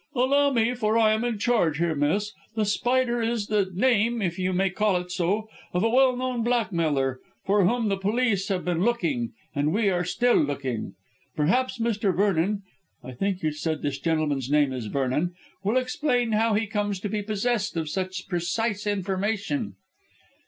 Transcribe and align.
"Allow 0.15 0.49
me, 0.49 0.73
for 0.73 0.97
I 0.97 1.13
am 1.13 1.23
in 1.23 1.37
charge 1.37 1.77
here, 1.77 1.93
miss. 1.93 2.33
The 2.55 2.65
Spider 2.65 3.21
is 3.21 3.45
the 3.45 3.69
name 3.71 4.19
if 4.19 4.39
you 4.39 4.51
may 4.51 4.71
call 4.71 4.97
it 4.97 5.11
so 5.11 5.47
of 5.73 5.83
a 5.83 5.89
well 5.89 6.15
known 6.15 6.41
blackmailer, 6.43 7.19
for 7.45 7.65
whom 7.65 7.87
the 7.87 7.97
police 7.97 8.47
have 8.47 8.65
been 8.65 8.83
looking, 8.83 9.33
and 9.53 9.77
are 9.77 10.03
still 10.03 10.37
looking. 10.37 10.95
Perhaps, 11.35 11.77
Mr. 11.77 12.17
Vernon 12.17 12.63
I 13.03 13.11
think 13.11 13.43
you 13.43 13.51
said 13.51 13.83
that 13.83 13.83
this 13.83 13.99
gentleman's 13.99 14.49
name 14.49 14.73
is 14.73 14.87
Vernon 14.87 15.35
will 15.63 15.77
explain 15.77 16.31
how 16.31 16.55
he 16.55 16.65
comes 16.65 16.99
to 17.01 17.07
be 17.07 17.21
possessed 17.21 17.77
of 17.77 17.87
such 17.87 18.27
precise 18.27 18.87
information." 18.87 19.75